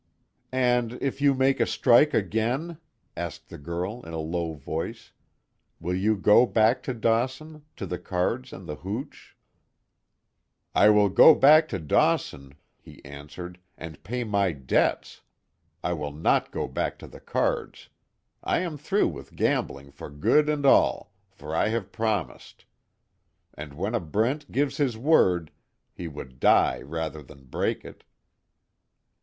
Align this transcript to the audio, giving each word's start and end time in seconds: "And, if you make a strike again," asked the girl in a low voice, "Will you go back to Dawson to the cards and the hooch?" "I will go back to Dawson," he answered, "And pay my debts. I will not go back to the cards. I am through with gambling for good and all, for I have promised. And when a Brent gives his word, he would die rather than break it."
"And, 0.51 0.93
if 0.93 1.21
you 1.21 1.35
make 1.35 1.59
a 1.59 1.67
strike 1.67 2.11
again," 2.11 2.79
asked 3.15 3.49
the 3.49 3.59
girl 3.59 4.01
in 4.01 4.13
a 4.13 4.17
low 4.19 4.53
voice, 4.55 5.11
"Will 5.79 5.93
you 5.93 6.15
go 6.17 6.47
back 6.47 6.81
to 6.89 6.95
Dawson 6.95 7.65
to 7.75 7.85
the 7.85 7.99
cards 7.99 8.51
and 8.51 8.67
the 8.67 8.77
hooch?" 8.77 9.37
"I 10.73 10.89
will 10.89 11.09
go 11.09 11.35
back 11.35 11.67
to 11.67 11.77
Dawson," 11.77 12.55
he 12.79 13.05
answered, 13.05 13.59
"And 13.77 14.03
pay 14.03 14.23
my 14.23 14.53
debts. 14.53 15.21
I 15.83 15.93
will 15.93 16.11
not 16.11 16.49
go 16.51 16.67
back 16.67 16.97
to 16.97 17.07
the 17.07 17.19
cards. 17.21 17.89
I 18.43 18.57
am 18.61 18.79
through 18.79 19.09
with 19.09 19.35
gambling 19.35 19.91
for 19.91 20.09
good 20.09 20.49
and 20.49 20.65
all, 20.65 21.13
for 21.29 21.55
I 21.55 21.67
have 21.67 21.91
promised. 21.91 22.65
And 23.53 23.75
when 23.75 23.93
a 23.93 23.99
Brent 23.99 24.51
gives 24.51 24.77
his 24.77 24.97
word, 24.97 25.51
he 25.93 26.07
would 26.07 26.39
die 26.39 26.81
rather 26.81 27.21
than 27.21 27.43
break 27.45 27.85
it." 27.85 28.03